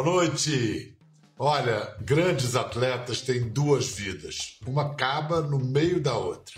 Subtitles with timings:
[0.00, 0.96] Boa noite.
[1.36, 4.56] Olha, grandes atletas têm duas vidas.
[4.64, 6.54] Uma acaba no meio da outra.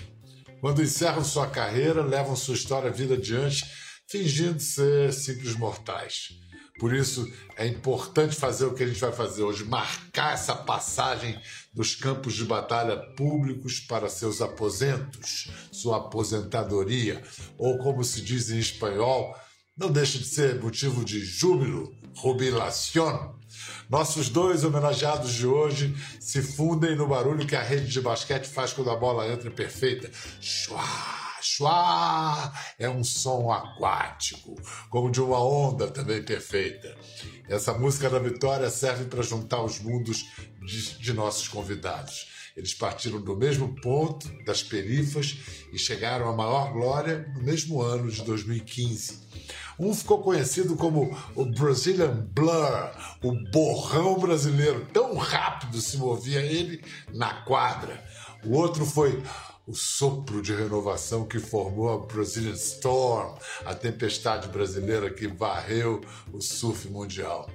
[0.60, 3.64] Quando encerram sua carreira, levam sua história vida adiante,
[4.06, 6.34] fingindo ser simples mortais.
[6.78, 7.26] Por isso
[7.56, 11.40] é importante fazer o que a gente vai fazer hoje, marcar essa passagem
[11.72, 17.22] dos campos de batalha públicos para seus aposentos, sua aposentadoria,
[17.56, 19.34] ou como se diz em espanhol,
[19.78, 23.38] não deixa de ser motivo de júbilo, jubilación.
[23.88, 28.72] Nossos dois homenageados de hoje se fundem no barulho que a rede de basquete faz
[28.72, 30.10] quando a bola entra perfeita.
[30.40, 30.84] Chua!
[31.42, 34.54] Chua é um som aquático,
[34.88, 36.96] como de uma onda também perfeita.
[37.48, 40.24] Essa música da vitória serve para juntar os mundos
[40.64, 42.39] de, de nossos convidados.
[42.60, 45.38] Eles partiram do mesmo ponto, das perifas,
[45.72, 49.18] e chegaram à maior glória no mesmo ano de 2015.
[49.78, 52.90] Um ficou conhecido como o Brazilian Blur,
[53.22, 54.86] o borrão brasileiro.
[54.92, 58.04] Tão rápido se movia ele na quadra.
[58.44, 59.22] O outro foi
[59.66, 66.00] o sopro de renovação que formou a Brazilian Storm, a tempestade brasileira que varreu
[66.32, 67.48] o surf mundial.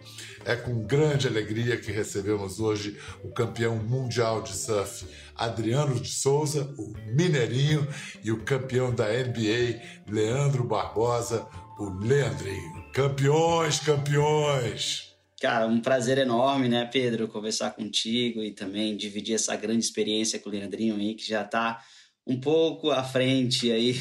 [0.45, 6.73] É com grande alegria que recebemos hoje o campeão mundial de surf, Adriano de Souza,
[6.77, 7.87] o Mineirinho,
[8.23, 11.47] e o campeão da NBA, Leandro Barbosa,
[11.77, 12.85] o Leandrinho.
[12.93, 15.15] Campeões, campeões!
[15.41, 20.49] Cara, um prazer enorme, né, Pedro, conversar contigo e também dividir essa grande experiência com
[20.49, 21.83] o Leandrinho aí, que já está
[22.25, 23.99] um pouco à frente aí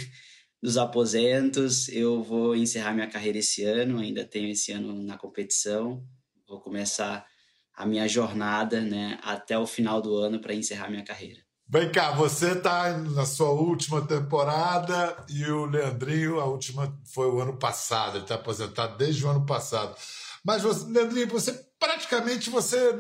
[0.63, 1.89] dos aposentos.
[1.89, 6.03] Eu vou encerrar minha carreira esse ano, ainda tenho esse ano na competição.
[6.49, 7.27] Vou começar
[7.75, 11.41] a minha jornada, né, até o final do ano para encerrar minha carreira.
[11.67, 17.41] Vem cá, você está na sua última temporada e o Leandrinho, a última foi o
[17.41, 19.97] ano passado, ele está aposentado desde o ano passado.
[20.45, 22.95] Mas, você, Leandrinho, você praticamente você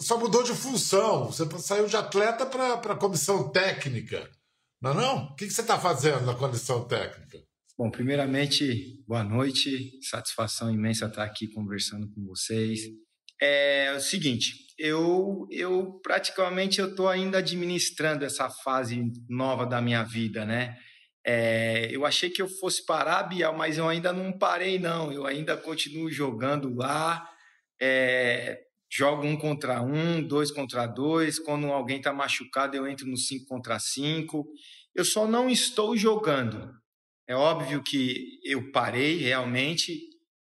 [0.00, 1.26] só mudou de função.
[1.26, 4.30] Você saiu de atleta para comissão técnica.
[4.80, 5.24] Não é não?
[5.24, 7.38] O que, que você está fazendo na comissão técnica?
[7.76, 9.98] Bom, primeiramente, boa noite.
[10.02, 12.80] Satisfação imensa estar aqui conversando com vocês.
[13.40, 20.04] É o seguinte, eu, eu praticamente eu estou ainda administrando essa fase nova da minha
[20.04, 20.76] vida, né?
[21.26, 25.10] É, eu achei que eu fosse parar, Bial, mas eu ainda não parei, não.
[25.10, 27.26] Eu ainda continuo jogando lá.
[27.80, 28.60] É,
[28.94, 31.38] jogo um contra um, dois contra dois.
[31.38, 34.46] Quando alguém está machucado, eu entro no cinco contra cinco.
[34.94, 36.72] Eu só não estou jogando.
[37.26, 39.98] É óbvio que eu parei realmente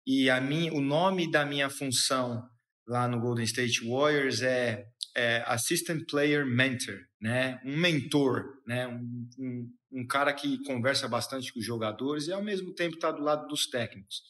[0.06, 2.42] e a mim, o nome da minha função
[2.86, 7.60] lá no Golden State Warriors é, é Assistant Player Mentor, né?
[7.62, 8.88] Um mentor, né?
[8.88, 13.12] Um, um, um cara que conversa bastante com os jogadores e ao mesmo tempo está
[13.12, 14.22] do lado dos técnicos.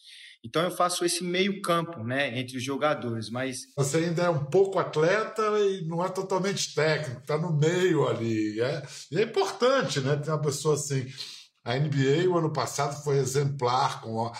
[0.45, 4.45] Então eu faço esse meio campo, né, entre os jogadores, mas você ainda é um
[4.45, 10.01] pouco atleta e não é totalmente técnico, está no meio ali, é, e é importante,
[10.01, 11.07] né, ter uma pessoa assim.
[11.65, 14.33] A NBA o ano passado foi exemplar com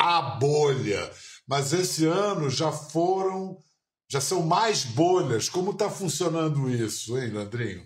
[0.00, 1.10] a, bolha,
[1.46, 3.58] mas esse ano já foram,
[4.10, 5.48] já são mais bolhas.
[5.48, 7.84] Como está funcionando isso, hein, Landrinho?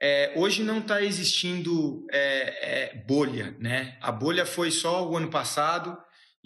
[0.00, 3.96] É, hoje não está existindo é, é, bolha, né?
[4.02, 5.96] A bolha foi só o ano passado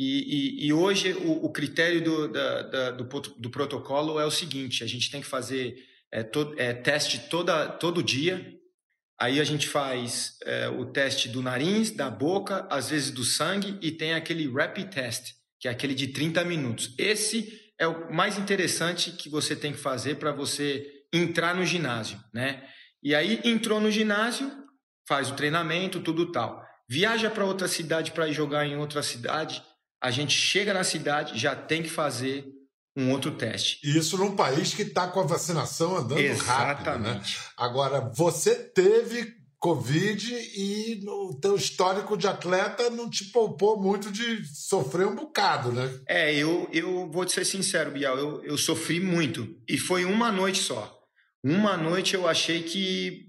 [0.03, 4.31] e, e, e hoje o, o critério do, da, da, do, do, protocolo é o
[4.31, 5.77] seguinte: a gente tem que fazer
[6.11, 8.59] é, to, é, teste toda, todo dia.
[9.21, 13.79] Aí a gente faz é, o teste do nariz, da boca, às vezes do sangue,
[13.83, 16.95] e tem aquele rapid test, que é aquele de 30 minutos.
[16.97, 20.83] Esse é o mais interessante que você tem que fazer para você
[21.13, 22.67] entrar no ginásio, né?
[23.03, 24.51] E aí entrou no ginásio,
[25.07, 26.65] faz o treinamento, tudo tal.
[26.89, 29.63] Viaja para outra cidade para ir jogar em outra cidade,
[30.01, 32.47] a gente chega na cidade, já tem que fazer
[32.97, 33.79] um outro teste.
[33.85, 36.47] Isso num país que está com a vacinação andando Exatamente.
[36.49, 37.23] rápido, né?
[37.57, 44.43] Agora, você teve Covid e no teu histórico de atleta não te poupou muito de
[44.47, 46.01] sofrer um bocado, né?
[46.07, 49.55] É, eu, eu vou te ser sincero, Bial, eu, eu sofri muito.
[49.69, 50.99] E foi uma noite só.
[51.45, 53.27] Uma noite eu achei que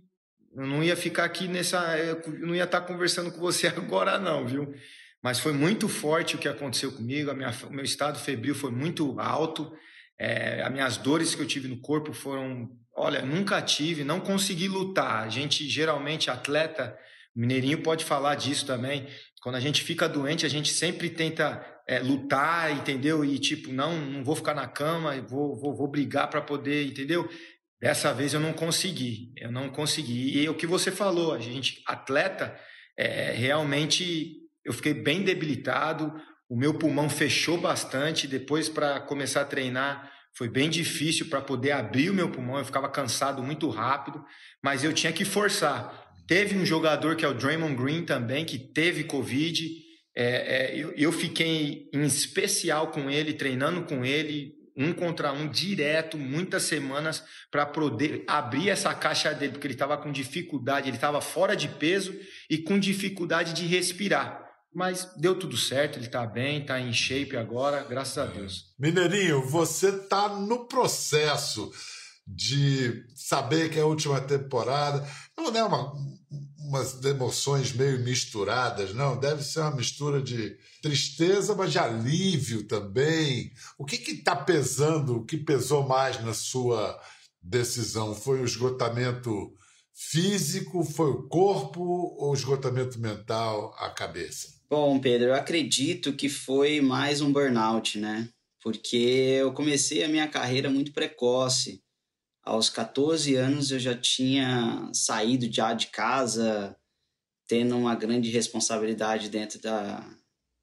[0.55, 1.97] eu não ia ficar aqui nessa.
[1.97, 4.73] Eu não ia estar conversando com você agora, não, viu?
[5.21, 7.33] Mas foi muito forte o que aconteceu comigo.
[7.33, 9.71] Minha, o meu estado febril foi muito alto.
[10.19, 14.67] É, as minhas dores que eu tive no corpo foram, olha, nunca tive, não consegui
[14.67, 15.23] lutar.
[15.23, 16.97] A gente geralmente atleta,
[17.35, 19.07] Mineirinho pode falar disso também.
[19.41, 23.23] Quando a gente fica doente, a gente sempre tenta é, lutar, entendeu?
[23.23, 27.29] E tipo, não, não vou ficar na cama, vou, vou, vou brigar para poder, entendeu?
[27.79, 30.39] Dessa vez eu não consegui, eu não consegui.
[30.39, 32.55] E o que você falou, a gente, atleta,
[32.95, 36.13] é, realmente eu fiquei bem debilitado.
[36.49, 38.27] o meu pulmão fechou bastante.
[38.27, 42.57] Depois, para começar a treinar, foi bem difícil para poder abrir o meu pulmão.
[42.57, 44.23] Eu ficava cansado muito rápido,
[44.63, 46.11] mas eu tinha que forçar.
[46.27, 49.69] Teve um jogador que é o Draymond Green também, que teve Covid.
[50.15, 55.47] É, é, eu, eu fiquei em especial com ele, treinando com ele, um contra um
[55.47, 60.97] direto, muitas semanas, para poder abrir essa caixa dele, porque ele estava com dificuldade, ele
[60.97, 62.17] estava fora de peso
[62.49, 64.50] e com dificuldade de respirar.
[64.73, 68.73] Mas deu tudo certo, ele está bem, está em shape agora, graças a Deus.
[68.79, 71.71] Mineirinho, você está no processo
[72.25, 75.05] de saber que é a última temporada.
[75.37, 75.91] Não é uma,
[76.59, 79.19] umas emoções meio misturadas, não.
[79.19, 83.51] Deve ser uma mistura de tristeza, mas de alívio também.
[83.77, 86.97] O que está pesando, o que pesou mais na sua
[87.41, 88.15] decisão?
[88.15, 89.53] Foi o esgotamento
[89.93, 94.60] físico, foi o corpo ou o esgotamento mental, a cabeça?
[94.71, 98.29] Bom, Pedro, eu acredito que foi mais um burnout, né?
[98.63, 98.95] Porque
[99.41, 101.83] eu comecei a minha carreira muito precoce
[102.41, 106.73] aos 14 anos eu já tinha saído já de casa,
[107.49, 110.09] tendo uma grande responsabilidade dentro da,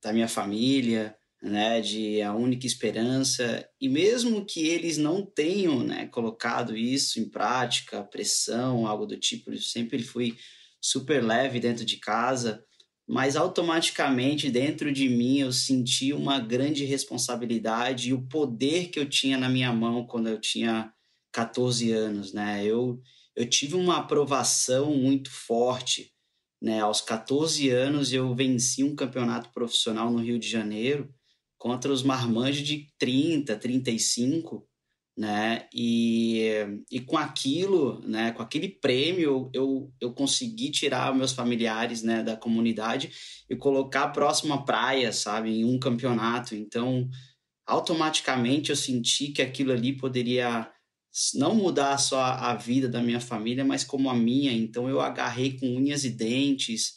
[0.02, 3.68] da minha família, né, de a única esperança.
[3.78, 9.52] E mesmo que eles não tenham, né, colocado isso em prática, pressão, algo do tipo,
[9.52, 10.34] eu sempre fui
[10.80, 12.64] super leve dentro de casa,
[13.08, 19.08] mas automaticamente dentro de mim eu senti uma grande responsabilidade e o poder que eu
[19.08, 20.92] tinha na minha mão quando eu tinha
[21.32, 22.62] 14 anos, né?
[22.66, 23.00] Eu,
[23.34, 26.12] eu tive uma aprovação muito forte,
[26.60, 26.80] né?
[26.80, 31.08] Aos 14 anos eu venci um campeonato profissional no Rio de Janeiro
[31.56, 34.68] contra os marmanjos de 30, 35,
[35.18, 35.66] né?
[35.74, 36.46] E,
[36.92, 38.30] e com aquilo, né?
[38.30, 42.22] Com aquele prêmio, eu, eu consegui tirar meus familiares, né?
[42.22, 43.10] Da comunidade
[43.50, 45.50] e colocar próximo à praia, sabe?
[45.50, 46.54] Em um campeonato.
[46.54, 47.10] Então,
[47.66, 50.70] automaticamente eu senti que aquilo ali poderia
[51.34, 54.52] não mudar só a vida da minha família, mas como a minha.
[54.52, 56.92] Então eu agarrei com unhas e dentes,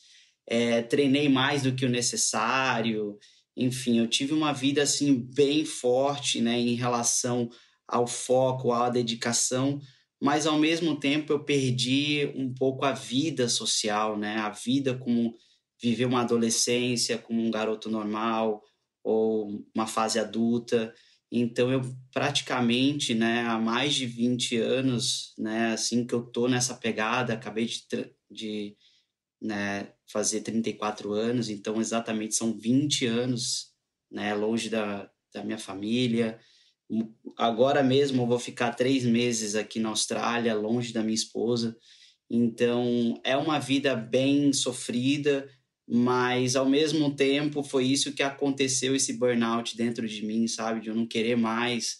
[0.45, 3.17] é, treinei mais do que o necessário.
[3.57, 7.49] Enfim, eu tive uma vida assim bem forte, né, em relação
[7.91, 9.79] ao foco, à dedicação,
[10.19, 15.35] mas ao mesmo tempo eu perdi um pouco a vida social, né, a vida como
[15.81, 18.63] viver uma adolescência como um garoto normal
[19.03, 20.93] ou uma fase adulta.
[21.31, 21.81] Então eu
[22.13, 27.65] praticamente, né, há mais de 20 anos, né, assim que eu tô nessa pegada, acabei
[27.65, 27.83] de,
[28.29, 28.77] de
[29.41, 33.71] né, fazer 34 anos, então exatamente são 20 anos,
[34.09, 36.39] né, longe da, da minha família.
[37.37, 41.75] Agora mesmo eu vou ficar três meses aqui na Austrália, longe da minha esposa.
[42.29, 45.49] Então é uma vida bem sofrida,
[45.87, 50.89] mas ao mesmo tempo foi isso que aconteceu esse burnout dentro de mim, sabe, de
[50.89, 51.99] eu não querer mais,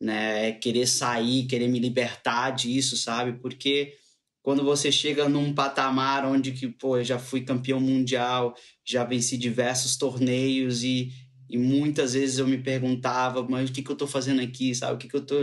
[0.00, 3.38] né, querer sair, querer me libertar disso, sabe?
[3.40, 3.94] Porque
[4.42, 8.54] quando você chega num patamar onde que, pô, eu já fui campeão mundial,
[8.84, 11.10] já venci diversos torneios e,
[11.48, 14.94] e muitas vezes eu me perguntava, mas o que que eu tô fazendo aqui, sabe?
[14.94, 15.36] O que que eu tô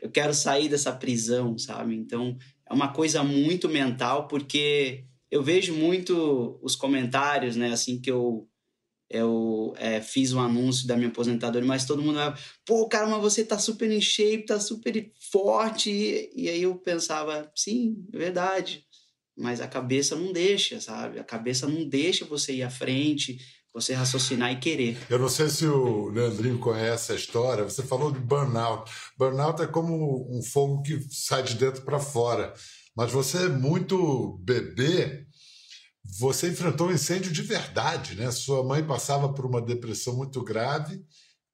[0.00, 1.94] eu quero sair dessa prisão, sabe?
[1.94, 2.36] Então,
[2.68, 7.72] é uma coisa muito mental porque eu vejo muito os comentários, né?
[7.72, 8.46] Assim que eu
[9.10, 12.32] eu é, fiz um anúncio da minha aposentadoria, mas todo mundo vai,
[12.64, 15.90] pô, cara, mas você tá super em shape, tá super forte.
[15.90, 18.86] E, e aí eu pensava, sim, é verdade.
[19.36, 21.18] Mas a cabeça não deixa, sabe?
[21.18, 23.38] A cabeça não deixa você ir à frente,
[23.72, 24.98] você raciocinar e querer.
[25.08, 27.64] Eu não sei se o Leandrinho conhece a história.
[27.64, 28.90] Você falou de burnout.
[29.16, 32.52] Burnout é como um fogo que sai de dentro para fora.
[32.96, 35.24] Mas você é muito bebê,
[36.18, 38.30] você enfrentou um incêndio de verdade, né?
[38.30, 40.96] Sua mãe passava por uma depressão muito grave.
[40.96, 41.02] O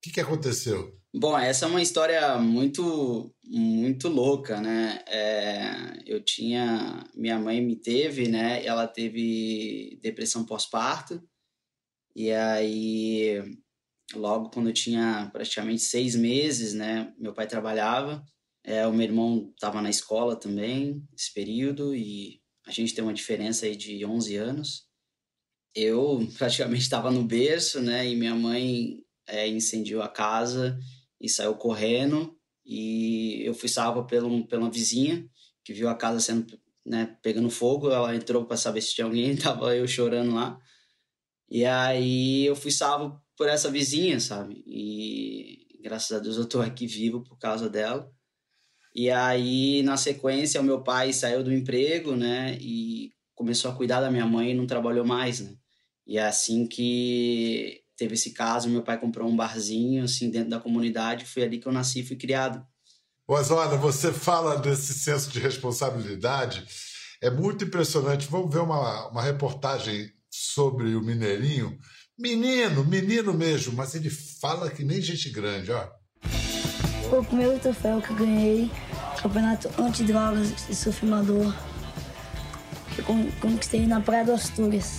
[0.03, 0.97] que, que aconteceu?
[1.15, 4.99] Bom, essa é uma história muito, muito louca, né?
[5.07, 8.65] É, eu tinha, minha mãe me teve, né?
[8.65, 11.23] Ela teve depressão pós-parto
[12.17, 13.43] e aí,
[14.15, 17.15] logo quando eu tinha praticamente seis meses, né?
[17.19, 18.25] Meu pai trabalhava
[18.67, 23.15] é, o meu irmão estava na escola também, esse período, e a gente tem uma
[23.15, 24.89] diferença aí de 11 anos.
[25.73, 28.05] Eu praticamente estava no berço, né?
[28.09, 30.77] E minha mãe é, incendiou a casa
[31.21, 32.37] e saiu correndo.
[32.65, 35.25] E eu fui salvo pelo, pela vizinha,
[35.65, 37.89] que viu a casa sendo né, pegando fogo.
[37.89, 40.59] Ela entrou para saber se tinha alguém, tava eu chorando lá.
[41.49, 44.63] E aí eu fui salvo por essa vizinha, sabe?
[44.67, 48.11] E graças a Deus eu tô aqui vivo por causa dela.
[48.95, 52.57] E aí, na sequência, o meu pai saiu do emprego, né?
[52.61, 55.55] E começou a cuidar da minha mãe e não trabalhou mais, né?
[56.07, 60.61] E é assim que teve esse caso, meu pai comprou um barzinho assim dentro da
[60.61, 62.65] comunidade, foi ali que eu nasci e fui criado.
[63.29, 66.65] Mas olha, você fala desse senso de responsabilidade,
[67.21, 68.29] é muito impressionante.
[68.29, 71.79] Vamos ver uma, uma reportagem sobre o Mineirinho.
[72.19, 75.89] Menino, menino mesmo, mas ele fala que nem gente grande, ó.
[77.09, 78.71] Foi o primeiro troféu que eu ganhei,
[79.21, 81.55] campeonato antidrogas de surf amador,
[82.95, 83.05] que eu
[83.41, 84.99] conquistei na Praia do Astúrias.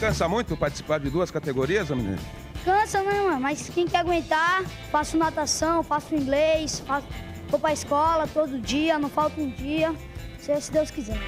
[0.00, 2.18] Cansa muito participar de duas categorias, menino?
[2.64, 3.40] Cansa, né, mano?
[3.40, 7.06] Mas quem quer aguentar, faço natação, faço inglês, faço...
[7.48, 9.94] vou pra escola todo dia, não falta um dia,
[10.38, 11.18] se Deus quiser.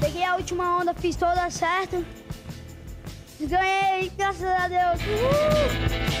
[0.00, 2.04] Peguei a última onda, fiz toda certo.
[3.40, 5.00] Ganhei, graças a Deus.
[5.02, 6.11] Uhul!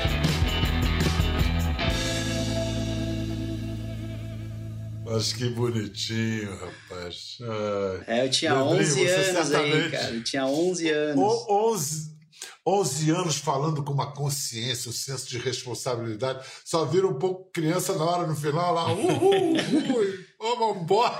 [5.12, 7.36] Mas que bonitinho, rapaz.
[7.42, 8.20] Ai.
[8.20, 10.14] É, eu tinha Leandrinho, 11 anos aí, cara.
[10.14, 11.22] Eu tinha 11 anos.
[11.22, 12.11] O, 11,
[12.66, 16.46] 11 anos falando com uma consciência, um senso de responsabilidade.
[16.64, 21.18] Só vira um pouco criança na hora, no final, lá, uhul, uhul, vamos embora.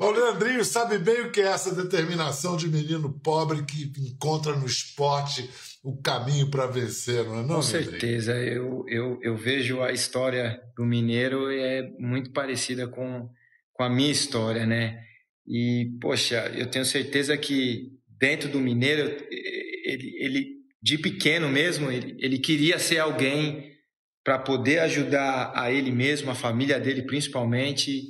[0.00, 4.66] O Leandrinho sabe bem o que é essa determinação de menino pobre que encontra no
[4.66, 5.48] esporte
[5.82, 8.32] o caminho para vencer, não é não, Com certeza.
[8.32, 13.28] Eu, eu, eu vejo a história do Mineiro é muito parecida com,
[13.72, 15.00] com a minha história, né?
[15.46, 19.16] E, poxa, eu tenho certeza que dentro do Mineiro,
[19.86, 20.46] ele, ele
[20.82, 23.72] de pequeno mesmo, ele, ele queria ser alguém
[24.24, 28.02] para poder ajudar a ele mesmo, a família dele principalmente.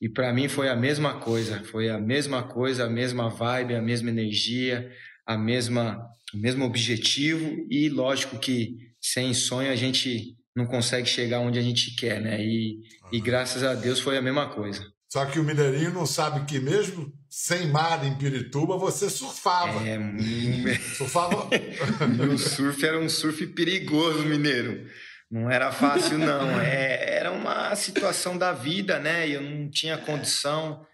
[0.00, 3.82] E para mim foi a mesma coisa, foi a mesma coisa, a mesma vibe, a
[3.82, 4.90] mesma energia,
[5.26, 5.98] a mesma
[6.34, 11.62] o mesmo objetivo e lógico que sem sonho a gente não consegue chegar onde a
[11.62, 12.42] gente quer, né?
[12.42, 13.08] E, uhum.
[13.12, 14.82] e graças a Deus foi a mesma coisa.
[15.12, 19.86] Só que o mineirinho não sabe que mesmo sem mar em Pirituba você surfava.
[19.86, 19.98] É,
[20.96, 21.50] surfava.
[22.16, 24.88] Meu surf era um surf perigoso, mineiro.
[25.30, 26.48] Não era fácil não.
[26.58, 29.28] É, era uma situação da vida, né?
[29.28, 30.86] Eu não tinha condição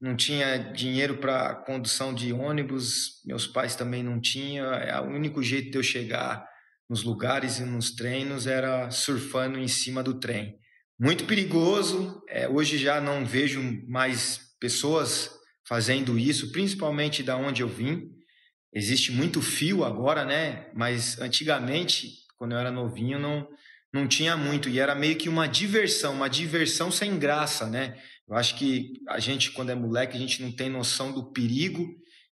[0.00, 4.72] não tinha dinheiro para condução de ônibus, meus pais também não tinham.
[4.72, 6.42] É, o único jeito de eu chegar
[6.88, 10.57] nos lugares e nos treinos era surfando em cima do trem.
[11.00, 12.20] Muito perigoso.
[12.28, 15.30] É, hoje já não vejo mais pessoas
[15.64, 18.10] fazendo isso, principalmente da onde eu vim.
[18.72, 20.68] Existe muito fio agora, né?
[20.74, 23.46] Mas antigamente, quando eu era novinho, não
[23.90, 27.96] não tinha muito e era meio que uma diversão, uma diversão sem graça, né?
[28.28, 31.88] Eu acho que a gente, quando é moleque, a gente não tem noção do perigo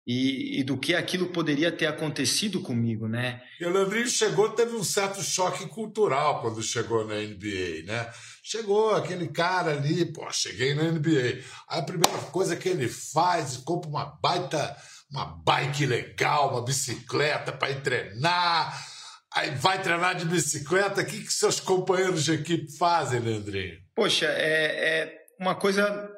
[0.06, 3.42] e, e do que aquilo poderia ter acontecido comigo, né?
[3.60, 8.12] E o Leandrinho chegou, teve um certo choque cultural quando chegou na NBA, né?
[8.44, 11.42] Chegou aquele cara ali, pô, cheguei na NBA.
[11.70, 14.76] Aí a primeira coisa que ele faz, compra uma baita,
[15.12, 18.88] uma bike legal, uma bicicleta para ir treinar.
[19.34, 23.78] Aí vai treinar de bicicleta, o que, que seus companheiros de equipe fazem, Leandrinho?
[23.96, 26.10] Poxa, é, é uma coisa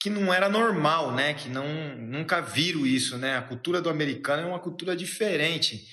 [0.00, 1.34] que não era normal, né?
[1.34, 3.36] Que não nunca viram isso, né?
[3.36, 5.84] A cultura do americano é uma cultura diferente.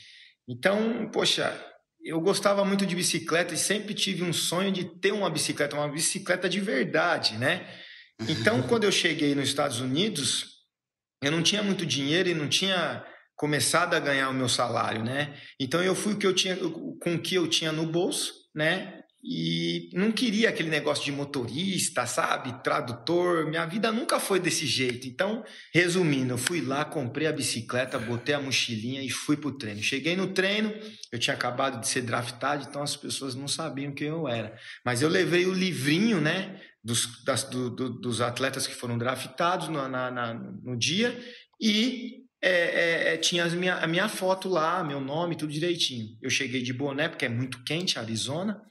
[0.48, 1.54] Então, poxa,
[2.02, 5.90] eu gostava muito de bicicleta e sempre tive um sonho de ter uma bicicleta, uma
[5.90, 7.68] bicicleta de verdade, né?
[8.28, 10.58] Então, quando eu cheguei nos Estados Unidos,
[11.22, 13.04] eu não tinha muito dinheiro e não tinha
[13.36, 15.38] começado a ganhar o meu salário, né?
[15.60, 18.97] Então eu fui o que eu tinha com o que eu tinha no bolso, né?
[19.24, 22.64] E não queria aquele negócio de motorista, sabe?
[22.64, 23.48] Tradutor.
[23.48, 25.08] Minha vida nunca foi desse jeito.
[25.08, 25.44] Então,
[25.74, 29.82] resumindo, eu fui lá, comprei a bicicleta, botei a mochilinha e fui pro treino.
[29.82, 30.74] Cheguei no treino,
[31.12, 34.56] eu tinha acabado de ser draftado, então as pessoas não sabiam quem eu era.
[34.86, 36.62] Mas eu levei o livrinho, né?
[36.84, 41.20] Dos, das, do, do, dos atletas que foram draftados no, na, na, no dia
[41.60, 46.16] e é, é, é, tinha minha, a minha foto lá, meu nome, tudo direitinho.
[46.22, 48.62] Eu cheguei de boné, porque é muito quente, Arizona.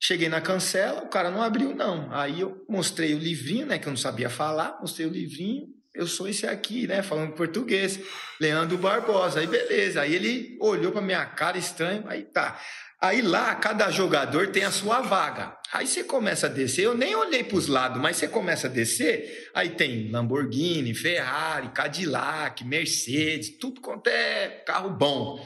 [0.00, 2.08] Cheguei na cancela, o cara não abriu, não.
[2.12, 3.78] Aí eu mostrei o livrinho, né?
[3.78, 5.66] Que eu não sabia falar, mostrei o livrinho.
[5.92, 7.02] Eu sou esse aqui, né?
[7.02, 7.98] Falando português.
[8.40, 9.40] Leandro Barbosa.
[9.40, 10.00] Aí beleza.
[10.00, 12.04] Aí ele olhou pra minha cara estranho.
[12.06, 12.60] Aí tá.
[13.00, 15.56] Aí lá, cada jogador tem a sua vaga.
[15.72, 16.84] Aí você começa a descer.
[16.84, 19.50] Eu nem olhei para os lados, mas você começa a descer.
[19.54, 25.44] Aí tem Lamborghini, Ferrari, Cadillac, Mercedes, tudo quanto é carro bom.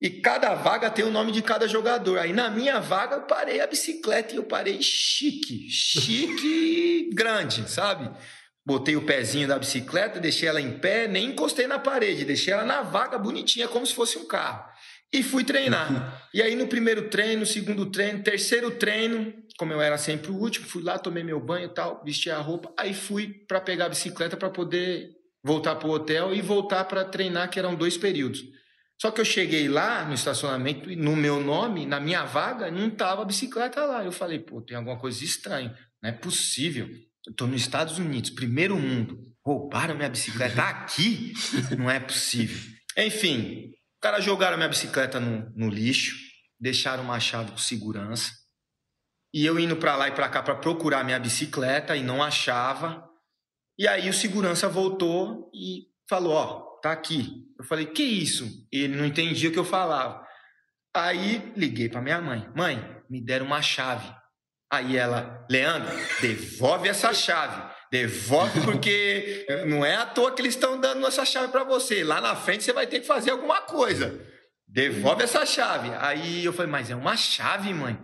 [0.00, 2.18] E cada vaga tem o nome de cada jogador.
[2.18, 8.10] Aí na minha vaga eu parei a bicicleta e eu parei chique, chique grande, sabe?
[8.68, 12.66] botei o pezinho da bicicleta, deixei ela em pé, nem encostei na parede, deixei ela
[12.66, 14.62] na vaga bonitinha, como se fosse um carro.
[15.10, 16.28] E fui treinar.
[16.34, 20.66] e aí no primeiro treino, segundo treino, terceiro treino, como eu era sempre o último,
[20.66, 23.88] fui lá, tomei meu banho e tal, vesti a roupa, aí fui para pegar a
[23.88, 25.12] bicicleta para poder
[25.42, 28.44] voltar para o hotel e voltar para treinar, que eram dois períodos.
[29.00, 32.90] Só que eu cheguei lá no estacionamento e no meu nome, na minha vaga, não
[32.90, 34.04] tava a bicicleta lá.
[34.04, 35.76] Eu falei, pô, tem alguma coisa estranha.
[36.02, 36.88] Não é possível.
[37.24, 39.20] Eu tô nos Estados Unidos, primeiro mundo.
[39.44, 41.32] Roubaram minha bicicleta aqui?
[41.78, 42.58] Não é possível.
[42.96, 46.16] Enfim, os caras jogaram minha bicicleta no, no lixo,
[46.58, 48.32] deixaram uma chave com segurança.
[49.32, 53.08] E eu indo para lá e para cá para procurar minha bicicleta e não achava.
[53.78, 57.46] E aí o segurança voltou e falou: Ó, tá aqui.
[57.58, 58.66] Eu falei: Que isso?
[58.72, 60.26] E ele não entendia o que eu falava.
[60.94, 64.08] Aí liguei para minha mãe: Mãe, me deram uma chave.
[64.70, 67.62] Aí ela: Leandro, devolve essa chave.
[67.90, 72.04] Devolve porque não é à toa que eles estão dando essa chave para você.
[72.04, 74.20] Lá na frente você vai ter que fazer alguma coisa.
[74.66, 75.90] Devolve essa chave.
[75.98, 77.98] Aí eu falei: Mas é uma chave, mãe.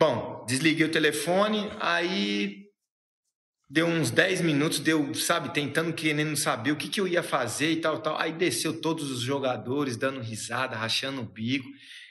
[0.00, 2.59] Bom, desliguei o telefone, aí
[3.70, 7.70] deu uns 10 minutos, deu, sabe, tentando, querendo saber o que, que eu ia fazer
[7.70, 8.20] e tal, tal.
[8.20, 11.68] Aí desceu todos os jogadores dando risada, rachando o bico.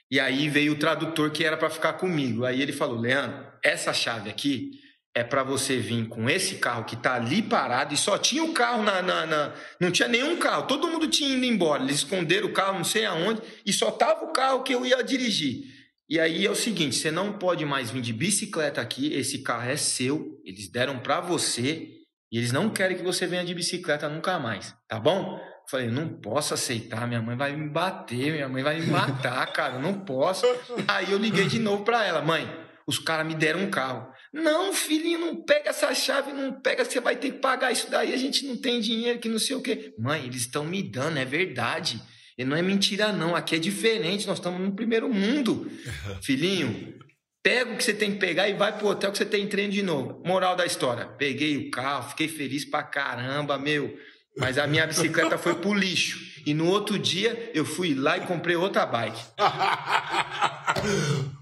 [0.10, 2.46] E aí veio o tradutor que era para ficar comigo.
[2.46, 4.72] Aí ele falou: Leandro, essa chave aqui
[5.14, 8.54] é para você vir com esse carro que tá ali parado e só tinha o
[8.54, 11.84] carro na, na, na, Não tinha nenhum carro, todo mundo tinha ido embora.
[11.84, 15.04] Eles esconderam o carro, não sei aonde, e só tava o carro que eu ia
[15.04, 15.79] dirigir.
[16.10, 19.70] E aí é o seguinte, você não pode mais vir de bicicleta aqui, esse carro
[19.70, 21.88] é seu, eles deram para você
[22.32, 25.40] e eles não querem que você venha de bicicleta nunca mais, tá bom?
[25.70, 29.78] Falei, não posso aceitar, minha mãe vai me bater, minha mãe vai me matar, cara,
[29.78, 30.48] não posso.
[30.88, 32.52] Aí eu liguei de novo para ela, mãe,
[32.88, 34.12] os caras me deram um carro.
[34.34, 38.12] Não, filhinho, não pega essa chave, não pega, você vai ter que pagar isso daí,
[38.12, 39.94] a gente não tem dinheiro, que não sei o quê.
[40.00, 42.02] Mãe, eles estão me dando, é verdade.
[42.40, 43.36] E não é mentira, não.
[43.36, 44.26] Aqui é diferente.
[44.26, 45.70] Nós estamos no primeiro mundo.
[46.24, 46.98] Filhinho,
[47.44, 49.74] pega o que você tem que pegar e vai pro hotel que você tem treino
[49.74, 50.24] de novo.
[50.26, 51.06] Moral da história.
[51.06, 53.94] Peguei o carro, fiquei feliz pra caramba, meu.
[54.38, 56.18] Mas a minha bicicleta foi pro lixo.
[56.46, 59.22] E no outro dia eu fui lá e comprei outra bike.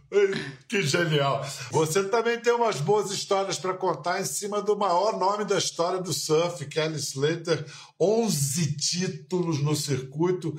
[0.67, 1.46] Que genial.
[1.72, 6.02] Você também tem umas boas histórias para contar em cima do maior nome da história
[6.02, 7.65] do surf, Kelly Slater.
[8.00, 10.58] 11 títulos no circuito.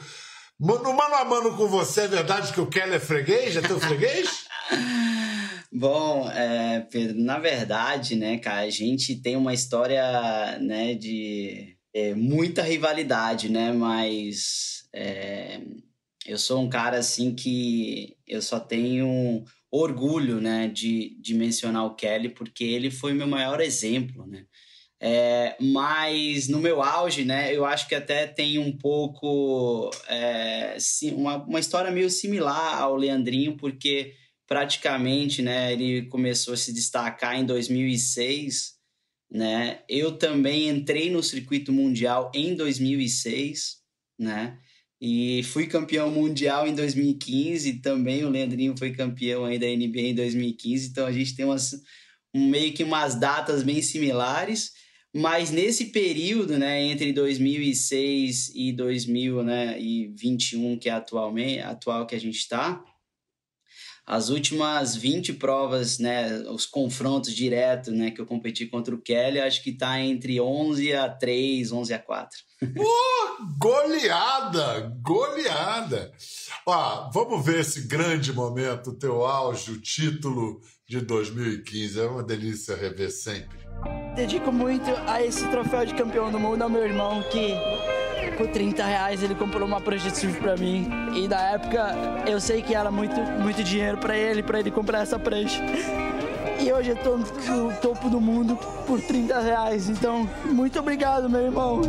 [0.61, 3.57] No mano a mano com você, é verdade que o Kelly é freguês?
[3.57, 4.47] É teu freguês?
[5.73, 12.15] Bom, é, Pedro, na verdade, né, cara, a gente tem uma história, né, de é,
[12.15, 15.61] muita rivalidade, né, mas é,
[16.29, 21.95] eu sou um cara assim que eu só tenho orgulho, né, de, de mencionar o
[21.95, 24.45] Kelly porque ele foi meu maior exemplo, né.
[25.01, 30.77] É, mas no meu auge, né, eu acho que até tem um pouco é,
[31.13, 34.15] uma, uma história meio similar ao Leandrinho, porque
[34.47, 38.75] praticamente, né, ele começou a se destacar em 2006,
[39.31, 39.83] né.
[39.89, 43.79] Eu também entrei no circuito mundial em 2006,
[44.19, 44.59] né.
[45.01, 50.15] E fui campeão mundial em 2015, também o Leandrinho foi campeão aí da NBA em
[50.15, 51.73] 2015, então a gente tem umas,
[52.35, 54.73] um, meio que umas datas bem similares,
[55.15, 62.21] mas nesse período, né, entre 2006 e 2021, né, que é atualmente, atual que a
[62.21, 62.83] gente está,
[64.09, 69.39] as últimas 20 provas, né, os confrontos diretos, né, que eu competi contra o Kelly,
[69.39, 72.39] acho que está entre 11 a 3, 11 a 4.
[72.63, 73.28] Uh,
[73.59, 74.93] goleada!
[75.03, 76.13] Goleada!
[76.67, 82.01] Ó, vamos ver esse grande momento, teu auge, o título de 2015.
[82.01, 83.59] É uma delícia rever sempre.
[84.15, 87.55] Dedico muito a esse troféu de campeão do mundo ao meu irmão, que
[88.37, 90.89] por 30 reais ele comprou uma prancha de surf pra mim.
[91.15, 91.95] E na época
[92.27, 95.63] eu sei que era muito, muito dinheiro para ele, para ele comprar essa prancha.
[96.61, 99.89] E hoje eu tô no topo do mundo por 30 reais.
[99.89, 101.81] Então, muito obrigado, meu irmão.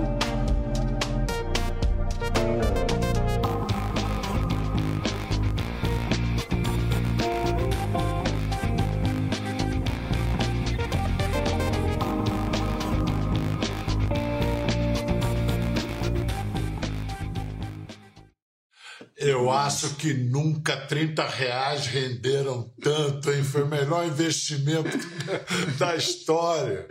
[19.70, 23.44] Acho que nunca 30 reais renderam tanto, hein?
[23.44, 24.98] Foi o melhor investimento
[25.78, 26.88] da história.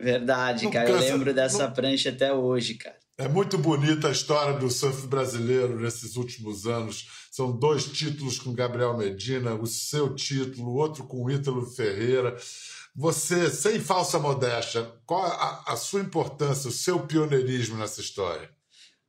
[0.00, 0.88] Verdade, cara.
[0.88, 2.96] Eu lembro dessa prancha até hoje, cara.
[3.18, 7.06] É muito bonita a história do surf brasileiro nesses últimos anos.
[7.30, 12.34] São dois títulos com Gabriel Medina, o seu título, outro com Ítalo Ferreira.
[12.96, 18.48] você, sem falsa modéstia, qual a, a sua importância, o seu pioneirismo nessa história?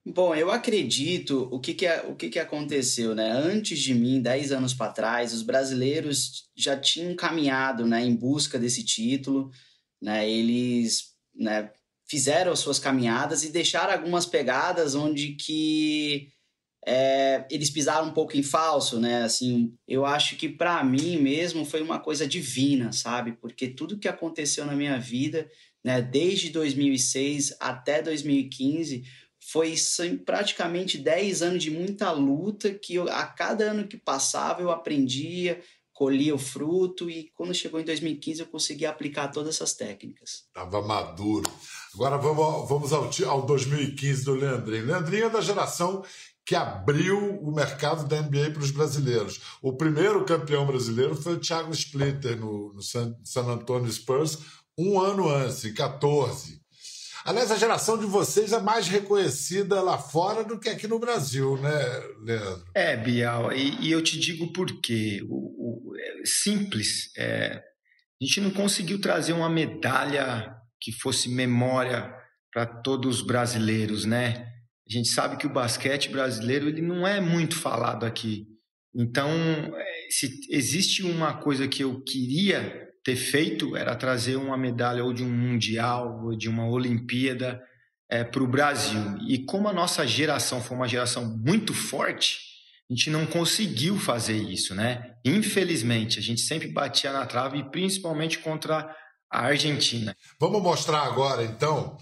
[0.03, 3.29] Bom, eu acredito o que, que, o que, que aconteceu, né?
[3.31, 8.57] Antes de mim, 10 anos para trás, os brasileiros já tinham caminhado né, em busca
[8.57, 9.51] desse título,
[10.01, 10.27] né?
[10.27, 11.71] Eles né,
[12.09, 16.29] fizeram as suas caminhadas e deixaram algumas pegadas onde que
[16.85, 19.23] é, eles pisaram um pouco em falso, né?
[19.23, 23.33] Assim, eu acho que para mim mesmo foi uma coisa divina, sabe?
[23.33, 25.47] Porque tudo que aconteceu na minha vida,
[25.83, 29.03] né, desde 2006 até 2015,
[29.41, 29.75] foi
[30.23, 35.59] praticamente 10 anos de muita luta que eu, a cada ano que passava eu aprendia,
[35.91, 40.45] colhia o fruto e quando chegou em 2015 eu consegui aplicar todas essas técnicas.
[40.47, 41.51] Estava maduro.
[41.93, 44.85] Agora vamos, vamos ao, ao 2015 do Leandrinho.
[44.85, 46.03] Leandrinho é da geração
[46.45, 49.41] que abriu o mercado da NBA para os brasileiros.
[49.61, 54.39] O primeiro campeão brasileiro foi o Thiago Splitter no, no San, San Antonio Spurs,
[54.77, 56.60] um ano antes, em 14.
[57.23, 61.55] Aliás, a geração de vocês é mais reconhecida lá fora do que aqui no Brasil,
[61.57, 62.65] né, Leandro?
[62.73, 65.21] É, Bial, e, e eu te digo por quê.
[65.29, 67.11] O, o é simples.
[67.15, 67.61] É,
[68.21, 72.11] a gente não conseguiu trazer uma medalha que fosse memória
[72.51, 74.47] para todos os brasileiros, né?
[74.87, 78.47] A gente sabe que o basquete brasileiro ele não é muito falado aqui.
[78.93, 85.03] Então, é, se existe uma coisa que eu queria ter feito era trazer uma medalha
[85.03, 87.61] ou de um mundial ou de uma Olimpíada
[88.09, 89.17] é, para o Brasil.
[89.27, 92.39] E como a nossa geração foi uma geração muito forte,
[92.89, 95.15] a gente não conseguiu fazer isso, né?
[95.23, 98.93] Infelizmente, a gente sempre batia na trave, principalmente contra
[99.31, 100.15] a Argentina.
[100.37, 101.97] Vamos mostrar agora, então,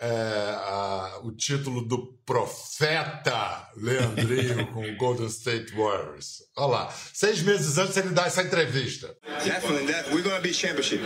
[0.00, 6.42] é, a, o título do profeta Leandrinho com o Golden State Warriors.
[6.56, 9.16] Olha lá, seis meses antes ele dá essa entrevista.
[9.44, 11.00] Definitely, that, we're gonna be championship.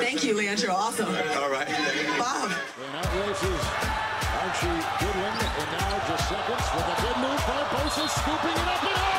[0.00, 0.72] Thank you, Leandro.
[0.72, 1.08] Awesome.
[1.08, 1.68] All right.
[2.18, 2.50] Bob.
[4.44, 4.66] Archie
[5.00, 8.92] Goodwin, and now just seconds with a good move by Bosa, scooping it up and
[8.94, 9.13] oh!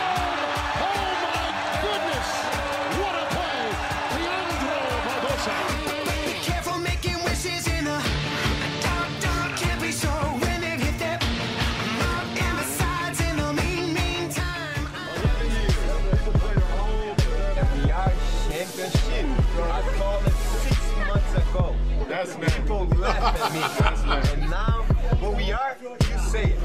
[22.90, 23.60] That's me.
[23.60, 24.42] People laugh at me.
[24.42, 24.84] And now,
[25.20, 25.96] what we are, you
[26.30, 26.60] say it.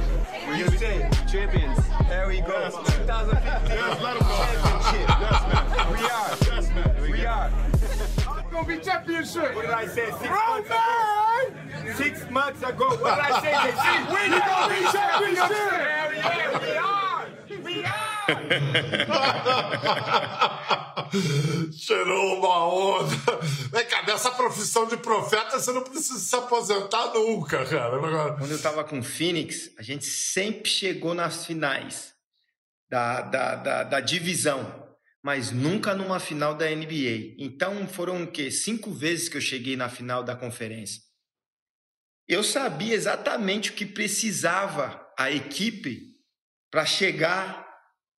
[0.56, 1.12] You say it.
[1.30, 1.78] Champions.
[2.08, 2.70] There we go.
[2.70, 5.08] 2015 Yes, let 'em championship.
[5.20, 5.64] Yes, man.
[5.90, 6.30] We are.
[6.46, 6.90] Yes, man.
[7.10, 7.50] We are.
[7.72, 8.16] It's
[8.52, 9.54] gonna be championship.
[9.54, 11.94] What did I say six months ago?
[11.94, 12.88] Six months ago.
[12.96, 13.52] What did I say?
[13.64, 13.84] JC?
[14.10, 15.50] We gonna be championship.
[15.50, 17.26] Yeah, yeah, we are.
[17.64, 17.84] We
[20.68, 20.76] are.
[21.72, 23.16] Cheirou uma onda.
[23.72, 27.96] Vem cá, dessa profissão de profeta você não precisa se aposentar nunca, cara.
[27.96, 32.14] Agora, Quando eu estava com o Phoenix, a gente sempre chegou nas finais
[32.88, 34.88] da, da, da, da divisão,
[35.22, 37.34] mas nunca numa final da NBA.
[37.38, 38.50] Então foram o quê?
[38.50, 41.02] Cinco vezes que eu cheguei na final da conferência.
[42.26, 46.10] Eu sabia exatamente o que precisava a equipe
[46.70, 47.66] para chegar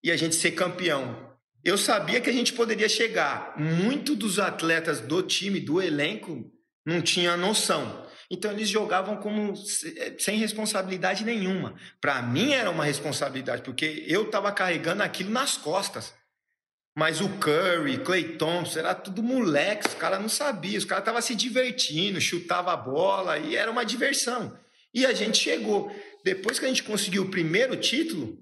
[0.03, 1.30] e a gente ser campeão.
[1.65, 3.55] Eu sabia que a gente poderia chegar.
[3.59, 6.51] Muito dos atletas do time, do elenco,
[6.85, 8.07] não tinha noção.
[8.31, 11.75] Então eles jogavam como se- sem responsabilidade nenhuma.
[12.01, 16.15] Para mim era uma responsabilidade, porque eu estava carregando aquilo nas costas.
[16.97, 21.21] Mas o Curry, Clay Thompson, era tudo moleque, os caras não sabiam, os caras estavam
[21.23, 24.57] se divertindo, chutava a bola e era uma diversão.
[24.93, 25.95] E a gente chegou.
[26.25, 28.37] Depois que a gente conseguiu o primeiro título,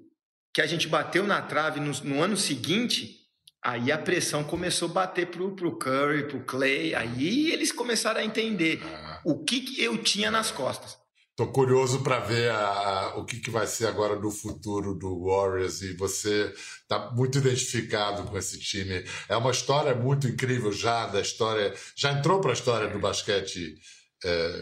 [0.52, 3.16] que a gente bateu na trave no, no ano seguinte,
[3.62, 8.24] aí a pressão começou a bater pro, pro Curry, pro Clay, aí eles começaram a
[8.24, 8.80] entender
[9.24, 10.96] o que, que eu tinha nas costas.
[11.36, 15.82] Tô curioso para ver a- o que, que vai ser agora no futuro do Warriors
[15.82, 16.52] e você
[16.88, 19.04] tá muito identificado com esse time.
[19.28, 23.76] É uma história muito incrível já da história, já entrou para a história do basquete
[24.24, 24.52] é,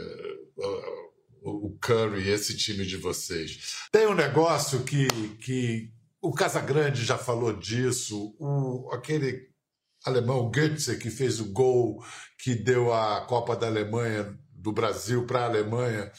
[1.42, 3.87] o Curry, esse time de vocês.
[3.92, 5.07] Tem um negócio que,
[5.40, 9.49] que o Casagrande já falou disso, o, aquele
[10.05, 12.05] alemão Götze que fez o gol
[12.38, 16.11] que deu a Copa da Alemanha do Brasil para a Alemanha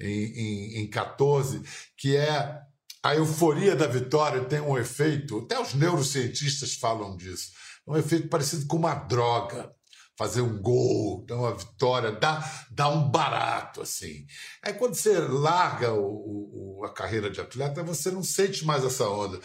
[0.00, 1.62] em, em, em 14,
[1.96, 2.60] que é
[3.02, 7.52] a euforia da vitória tem um efeito, até os neurocientistas falam disso,
[7.86, 9.72] um efeito parecido com uma droga.
[10.18, 14.24] Fazer um gol, dar uma vitória, dá, dá um barato, assim.
[14.62, 19.08] Aí quando você larga o, o- a carreira de atleta, você não sente mais essa
[19.08, 19.38] onda.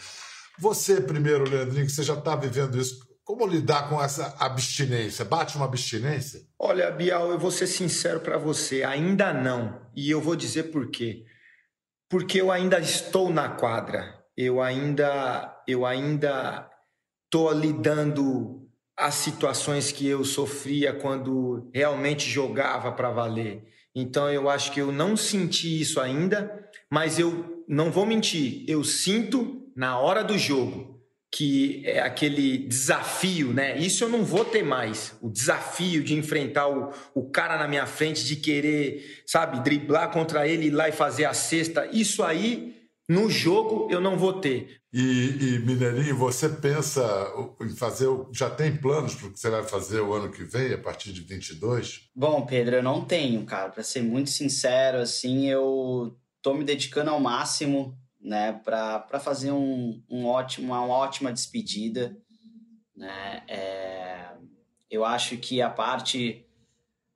[0.58, 5.24] Você, primeiro, Leandrinho, que você já está vivendo isso, como lidar com essa abstinência?
[5.24, 6.40] Bate uma abstinência?
[6.58, 9.80] Olha, Bial, eu vou ser sincero para você, ainda não.
[9.94, 11.24] E eu vou dizer por quê.
[12.08, 14.22] Porque eu ainda estou na quadra.
[14.36, 16.68] Eu ainda eu ainda
[17.30, 18.61] tô lidando
[18.96, 23.64] as situações que eu sofria quando realmente jogava para valer.
[23.94, 28.82] Então eu acho que eu não senti isso ainda, mas eu não vou mentir, eu
[28.84, 30.92] sinto na hora do jogo
[31.34, 33.78] que é aquele desafio, né?
[33.78, 35.16] Isso eu não vou ter mais.
[35.22, 40.46] O desafio de enfrentar o, o cara na minha frente, de querer, sabe, driblar contra
[40.46, 41.88] ele, ir lá e fazer a cesta.
[41.90, 42.71] Isso aí,
[43.08, 44.80] no jogo, eu não vou ter.
[44.92, 47.02] E, e, Mineirinho, você pensa
[47.60, 50.74] em fazer, já tem planos para o que você vai fazer o ano que vem,
[50.74, 52.10] a partir de 22?
[52.14, 53.70] Bom, Pedro, eu não tenho, cara.
[53.70, 60.02] Para ser muito sincero, assim, eu tô me dedicando ao máximo né, para fazer um,
[60.08, 62.16] um ótimo, uma ótima despedida.
[62.94, 63.42] Né?
[63.48, 64.28] É,
[64.90, 66.46] eu acho que a parte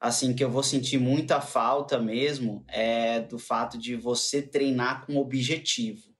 [0.00, 5.16] assim que eu vou sentir muita falta mesmo é do fato de você treinar com
[5.16, 6.14] objetivo.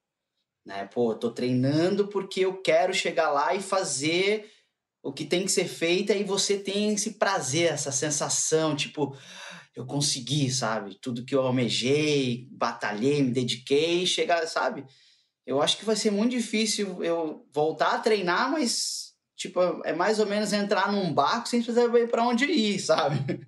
[0.65, 0.87] Né?
[0.87, 4.51] Pô, tô treinando porque eu quero chegar lá e fazer
[5.03, 9.17] o que tem que ser feito e você tem esse prazer, essa sensação, tipo,
[9.77, 10.99] eu consegui, sabe?
[11.01, 14.85] Tudo que eu almejei, batalhei, me dediquei, chegar, sabe?
[15.47, 19.06] Eu acho que vai ser muito difícil eu voltar a treinar, mas
[19.37, 23.47] tipo, é mais ou menos entrar num barco sem saber para onde ir, sabe?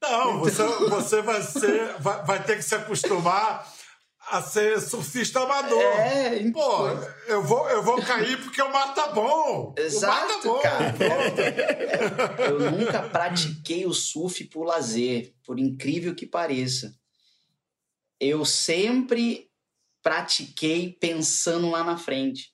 [0.00, 3.66] Não, você, você vai ser vai, vai ter que se acostumar
[4.28, 5.80] a ser surfista amador.
[5.80, 6.88] É, Pô,
[7.26, 9.74] eu vou, eu vou cair porque o mar tá bom.
[9.76, 11.02] Exato, o mar tá bom.
[11.32, 12.50] cara.
[12.50, 16.94] eu nunca pratiquei o surf por lazer, por incrível que pareça.
[18.20, 19.50] Eu sempre
[20.02, 22.51] pratiquei pensando lá na frente,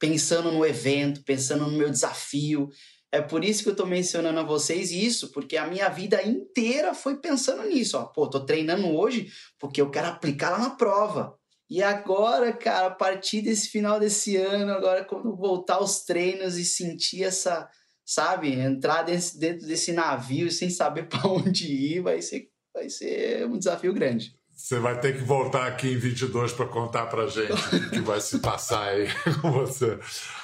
[0.00, 2.70] pensando no evento, pensando no meu desafio.
[3.12, 6.94] É por isso que eu tô mencionando a vocês isso, porque a minha vida inteira
[6.94, 7.98] foi pensando nisso.
[7.98, 11.36] Ó, pô, tô treinando hoje porque eu quero aplicar lá na prova.
[11.68, 16.64] E agora, cara, a partir desse final desse ano, agora quando voltar aos treinos e
[16.64, 17.68] sentir essa,
[18.04, 23.58] sabe, entrar dentro desse navio sem saber para onde ir, vai ser, vai ser um
[23.58, 24.39] desafio grande.
[24.60, 28.20] Você vai ter que voltar aqui em 22 para contar para gente o que vai
[28.20, 29.08] se passar aí
[29.40, 29.98] com você.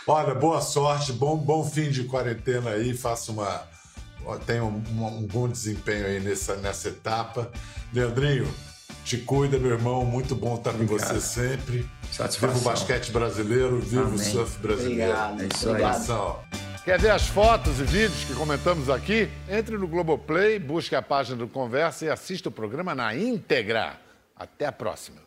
[0.06, 3.62] Olha, boa sorte, bom, bom fim de quarentena aí, faça uma.
[4.46, 7.52] Tenha um, um, bom desempenho aí nessa, nessa etapa.
[7.92, 8.52] Leandrinho,
[9.04, 11.86] te cuida, meu irmão, muito bom estar com você sempre.
[12.10, 12.56] Satisfação.
[12.56, 14.14] Viva o basquete brasileiro, viva Amém.
[14.14, 15.12] o surf brasileiro.
[15.12, 15.74] Obrigado, É isso aí.
[15.84, 16.40] Abração.
[16.84, 19.28] Quer ver as fotos e vídeos que comentamos aqui?
[19.48, 24.05] Entre no Globoplay, busque a página do Conversa e assista o programa na íntegra.
[24.36, 25.25] Até a próxima.